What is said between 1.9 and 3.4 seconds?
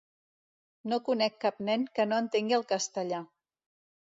que no entengui el castellà.